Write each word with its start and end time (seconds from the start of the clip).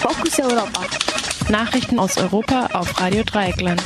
Fokus 0.00 0.38
Europa. 0.38 0.86
Nachrichten 1.50 1.98
aus 1.98 2.16
Europa 2.18 2.68
auf 2.72 3.00
Radio 3.00 3.24
Dreieckland. 3.24 3.82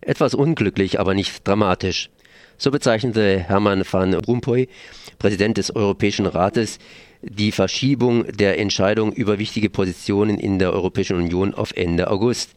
Etwas 0.00 0.34
unglücklich, 0.34 1.00
aber 1.00 1.14
nicht 1.14 1.46
dramatisch. 1.46 2.10
So 2.56 2.70
bezeichnete 2.70 3.40
Hermann 3.40 3.82
van 3.90 4.14
Rompuy, 4.14 4.68
Präsident 5.18 5.56
des 5.56 5.74
Europäischen 5.74 6.26
Rates, 6.26 6.78
die 7.22 7.50
Verschiebung 7.50 8.24
der 8.24 8.58
Entscheidung 8.58 9.12
über 9.12 9.40
wichtige 9.40 9.68
Positionen 9.68 10.38
in 10.38 10.60
der 10.60 10.72
Europäischen 10.72 11.16
Union 11.16 11.52
auf 11.52 11.72
Ende 11.76 12.08
August. 12.08 12.50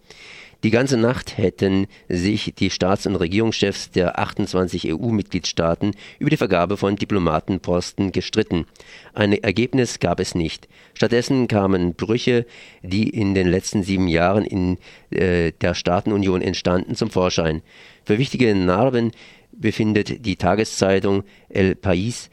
Die 0.64 0.72
ganze 0.72 0.96
Nacht 0.96 1.38
hätten 1.38 1.88
sich 2.08 2.54
die 2.58 2.70
Staats- 2.70 3.06
und 3.06 3.18
Regierungschefs 3.18 3.92
der 3.92 4.18
28 4.18 4.94
EU-Mitgliedstaaten 4.94 5.92
über 6.20 6.30
die 6.30 6.38
Vergabe 6.38 6.78
von 6.78 6.96
Diplomatenposten 6.96 8.14
gestritten. 8.14 8.66
Ein 9.14 9.34
Ergebnis 9.34 10.00
gab 10.00 10.22
es 10.22 10.36
nicht. 10.36 10.70
Stattdessen 10.94 11.50
kamen 11.50 11.96
Brüche, 11.96 12.46
die 12.82 13.10
in 13.10 13.36
den 13.36 13.48
letzten 13.48 13.84
sieben 13.84 14.08
Jahren 14.08 14.46
in 14.46 14.78
äh, 15.10 15.52
der 15.52 15.74
Staatenunion 15.74 16.42
entstanden, 16.42 16.96
zum 16.96 17.10
Vorschein. 17.10 17.62
Für 18.06 18.18
wichtige 18.18 18.56
Narben 18.56 19.12
befindet 19.52 20.26
die 20.26 20.38
Tageszeitung 20.38 21.24
El 21.50 21.74
País 21.74 22.30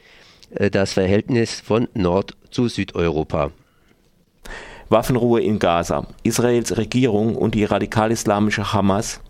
äh, 0.51 0.71
das 0.71 0.93
Verhältnis 0.93 1.61
von 1.61 1.89
Nord- 1.95 2.37
zu 2.53 2.69
Südeuropa. 2.69 3.51
Waffenruhe 4.91 5.41
in 5.41 5.61
Gaza. 5.61 6.05
Israels 6.25 6.77
Regierung 6.77 7.37
und 7.37 7.55
die 7.55 7.65
radikal-islamische 7.65 8.73
Hamas 8.73 9.21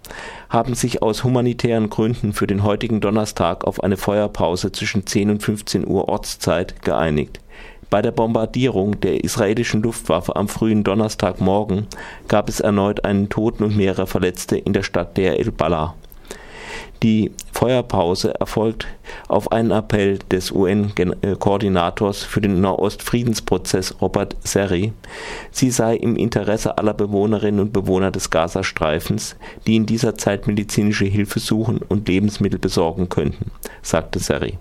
haben 0.49 0.75
sich 0.75 1.03
aus 1.03 1.23
humanitären 1.23 1.91
Gründen 1.91 2.33
für 2.33 2.47
den 2.47 2.65
heutigen 2.65 3.03
Donnerstag 3.03 3.65
auf 3.65 3.85
eine 3.85 3.99
Feuerpause 3.99 4.73
zwischen 4.73 5.07
10 5.07 5.33
und 5.33 5.43
15 5.43 5.87
Uhr 5.87 6.09
Ortszeit 6.09 6.81
geeinigt. 6.81 7.41
Bei 7.91 8.01
der 8.01 8.11
Bombardierung 8.11 9.01
der 9.01 9.23
israelischen 9.23 9.83
Luftwaffe 9.83 10.35
am 10.35 10.49
frühen 10.49 10.83
Donnerstagmorgen 10.83 11.89
gab 12.27 12.49
es 12.49 12.61
erneut 12.61 13.05
einen 13.05 13.29
Toten 13.29 13.65
und 13.65 13.77
mehrere 13.77 14.07
Verletzte 14.07 14.57
in 14.57 14.73
der 14.73 14.83
Stadt 14.83 15.19
Der 15.19 15.39
el-Balah. 15.39 15.95
Die 17.03 17.33
Feuerpause 17.61 18.41
erfolgt 18.41 18.87
auf 19.29 19.53
einen 19.53 19.71
Appell 19.71 20.19
des 20.31 20.51
UN-Koordinators 20.51 22.23
für 22.23 22.41
den 22.41 22.63
Nahostfriedensprozess 22.63 24.01
Robert 24.01 24.35
Serri. 24.43 24.95
Sie 25.51 25.71
sei 25.71 25.97
im 25.97 26.17
Interesse 26.17 26.79
aller 26.79 26.95
Bewohnerinnen 26.95 27.61
und 27.61 27.75
Bewohner 27.75 28.13
des 28.13 28.31
Gazastreifens, 28.31 29.37
die 29.67 29.77
in 29.77 29.85
dieser 29.85 30.15
Zeit 30.15 30.47
medizinische 30.47 31.05
Hilfe 31.05 31.39
suchen 31.39 31.81
und 31.87 32.09
Lebensmittel 32.09 32.59
besorgen 32.59 33.11
könnten, 33.11 33.51
sagte 33.83 34.21
Serri. 34.21 34.57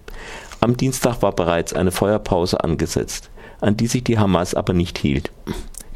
Am 0.59 0.75
Dienstag 0.75 1.21
war 1.21 1.31
bereits 1.31 1.71
eine 1.71 1.91
Feuerpause 1.91 2.61
angesetzt, 2.61 3.29
an 3.61 3.77
die 3.77 3.87
sich 3.87 4.03
die 4.03 4.19
Hamas 4.19 4.55
aber 4.55 4.73
nicht 4.73 4.97
hielt. 4.97 5.31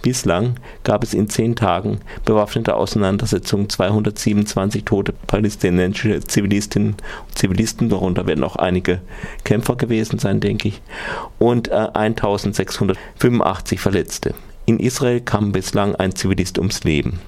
Bislang 0.04 0.58
gab 0.84 1.02
es 1.02 1.14
in 1.14 1.30
zehn 1.30 1.56
Tagen 1.56 2.02
bewaffnete 2.26 2.76
Auseinandersetzungen, 2.76 3.70
227 3.70 4.84
tote 4.84 5.14
palästinensische 5.28 6.20
Zivilistinnen 6.20 6.98
und 7.28 7.38
Zivilisten, 7.38 7.88
darunter 7.88 8.28
werden 8.28 8.44
auch 8.44 8.58
einige 8.58 9.00
Kämpfer 9.46 9.78
gewesen 9.78 10.20
sein, 10.20 10.42
denke 10.42 10.68
ich, 10.68 10.82
und 11.40 11.70
äh, 11.70 11.88
1685 11.94 13.80
Verletzte. 13.80 14.36
In 14.66 14.78
Israel 14.80 15.22
kam 15.22 15.54
bislang 15.54 15.96
ein 15.96 16.14
Zivilist 16.14 16.58
ums 16.58 16.84
Leben. 16.84 17.22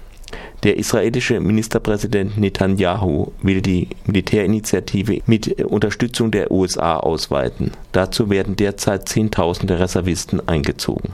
Der 0.64 0.78
israelische 0.78 1.40
Ministerpräsident 1.40 2.38
Netanyahu 2.38 3.32
will 3.42 3.62
die 3.62 3.88
Militärinitiative 4.06 5.22
mit 5.28 5.62
Unterstützung 5.62 6.30
der 6.32 6.52
USA 6.52 6.98
ausweiten. 6.98 7.72
Dazu 7.94 8.30
werden 8.30 8.58
derzeit 8.58 9.08
Zehntausende 9.08 9.80
Reservisten 9.80 10.46
eingezogen. 10.46 11.14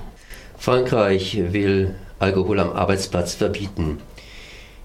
Frankreich 0.62 1.40
will 1.54 1.96
Alkohol 2.20 2.60
am 2.60 2.70
Arbeitsplatz 2.74 3.34
verbieten. 3.34 3.98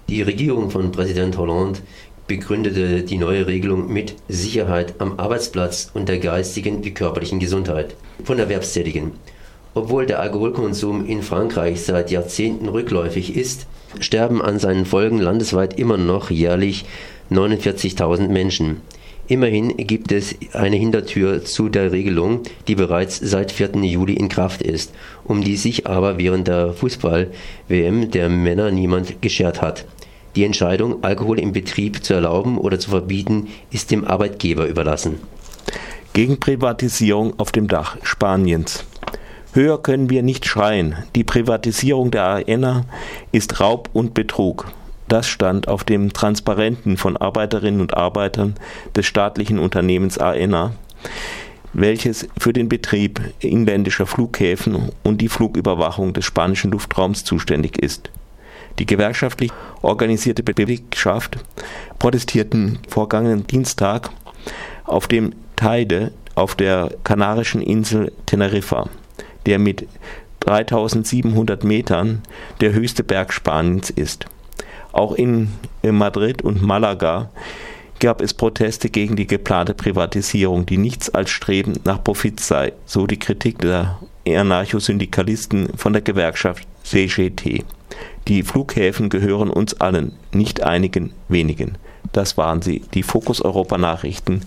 Die 0.08 0.22
Regierung 0.22 0.70
von 0.70 0.90
Präsident 0.90 1.36
Hollande 1.36 1.80
begründete 2.26 3.02
die 3.02 3.18
neue 3.18 3.46
Regelung 3.46 3.92
mit 3.92 4.14
Sicherheit 4.26 4.94
am 5.00 5.18
Arbeitsplatz 5.18 5.90
und 5.92 6.08
der 6.08 6.18
geistigen 6.18 6.82
wie 6.82 6.94
körperlichen 6.94 7.40
Gesundheit 7.40 7.94
von 8.24 8.38
Erwerbstätigen. 8.38 9.12
Obwohl 9.74 10.06
der 10.06 10.20
Alkoholkonsum 10.20 11.04
in 11.04 11.22
Frankreich 11.22 11.82
seit 11.82 12.10
Jahrzehnten 12.10 12.70
rückläufig 12.70 13.36
ist, 13.36 13.66
sterben 14.00 14.40
an 14.40 14.58
seinen 14.58 14.86
Folgen 14.86 15.18
landesweit 15.18 15.78
immer 15.78 15.98
noch 15.98 16.30
jährlich 16.30 16.86
49.000 17.30 18.28
Menschen. 18.28 18.80
Immerhin 19.28 19.76
gibt 19.76 20.12
es 20.12 20.36
eine 20.52 20.76
Hintertür 20.76 21.44
zu 21.44 21.68
der 21.68 21.90
Regelung, 21.90 22.42
die 22.68 22.76
bereits 22.76 23.18
seit 23.18 23.50
4. 23.50 23.70
Juli 23.82 24.14
in 24.14 24.28
Kraft 24.28 24.62
ist, 24.62 24.94
um 25.24 25.42
die 25.42 25.56
sich 25.56 25.86
aber 25.86 26.16
während 26.18 26.46
der 26.46 26.72
Fußball-WM 26.72 28.12
der 28.12 28.28
Männer 28.28 28.70
niemand 28.70 29.20
geschert 29.22 29.60
hat. 29.62 29.84
Die 30.36 30.44
Entscheidung, 30.44 31.02
Alkohol 31.02 31.40
im 31.40 31.52
Betrieb 31.52 32.04
zu 32.04 32.14
erlauben 32.14 32.56
oder 32.56 32.78
zu 32.78 32.90
verbieten, 32.90 33.48
ist 33.72 33.90
dem 33.90 34.04
Arbeitgeber 34.04 34.66
überlassen. 34.66 35.16
Gegen 36.12 36.38
Privatisierung 36.38 37.38
auf 37.38 37.50
dem 37.50 37.66
Dach 37.66 37.96
Spaniens. 38.02 38.84
Höher 39.54 39.82
können 39.82 40.08
wir 40.08 40.22
nicht 40.22 40.46
schreien. 40.46 40.94
Die 41.16 41.24
Privatisierung 41.24 42.10
der 42.12 42.24
AENA 42.26 42.84
ist 43.32 43.58
Raub 43.58 43.90
und 43.92 44.14
Betrug. 44.14 44.66
Das 45.08 45.28
stand 45.28 45.68
auf 45.68 45.84
dem 45.84 46.12
Transparenten 46.12 46.96
von 46.96 47.16
Arbeiterinnen 47.16 47.80
und 47.80 47.96
Arbeitern 47.96 48.54
des 48.94 49.06
staatlichen 49.06 49.58
Unternehmens 49.58 50.18
AENA, 50.18 50.72
welches 51.72 52.26
für 52.38 52.52
den 52.52 52.68
Betrieb 52.68 53.20
inländischer 53.38 54.06
Flughäfen 54.06 54.90
und 55.04 55.20
die 55.20 55.28
Flugüberwachung 55.28 56.12
des 56.12 56.24
spanischen 56.24 56.72
Luftraums 56.72 57.22
zuständig 57.24 57.78
ist. 57.78 58.10
Die 58.78 58.86
gewerkschaftlich 58.86 59.52
organisierte 59.82 60.42
Belegschaft 60.42 61.38
protestierten 61.98 62.78
vorgangenen 62.88 63.46
Dienstag 63.46 64.10
auf 64.84 65.06
dem 65.06 65.34
Teide 65.54 66.12
auf 66.34 66.54
der 66.54 66.90
kanarischen 67.04 67.62
Insel 67.62 68.12
Teneriffa, 68.26 68.88
der 69.46 69.58
mit 69.58 69.88
3700 70.40 71.64
Metern 71.64 72.22
der 72.60 72.72
höchste 72.72 73.02
Berg 73.02 73.32
Spaniens 73.32 73.90
ist. 73.90 74.26
Auch 74.96 75.12
in, 75.12 75.50
Madrid 75.82 76.40
und 76.40 76.62
Malaga 76.62 77.28
gab 78.00 78.22
es 78.22 78.32
Proteste 78.32 78.88
gegen 78.88 79.14
die 79.14 79.26
geplante 79.26 79.74
Privatisierung, 79.74 80.64
die 80.64 80.78
nichts 80.78 81.10
als 81.10 81.28
Streben 81.28 81.74
nach 81.84 82.02
Profit 82.02 82.40
sei, 82.40 82.72
so 82.86 83.06
die 83.06 83.18
Kritik 83.18 83.58
der 83.58 83.98
Anarchosyndikalisten 84.26 85.68
von 85.76 85.92
der 85.92 86.00
Gewerkschaft 86.00 86.66
CGT. 86.84 87.66
Die 88.26 88.42
Flughäfen 88.42 89.10
gehören 89.10 89.50
uns 89.50 89.78
allen, 89.78 90.12
nicht 90.32 90.62
einigen 90.62 91.12
wenigen. 91.28 91.76
Das 92.12 92.38
waren 92.38 92.62
sie, 92.62 92.80
die 92.94 93.02
Fokus 93.02 93.42
Europa 93.42 93.76
Nachrichten 93.76 94.40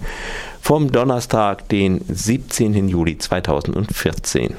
vom 0.61 0.91
Donnerstag, 0.91 1.69
den 1.69 2.01
17. 2.07 2.87
Juli 2.87 3.19
2014. 3.19 4.55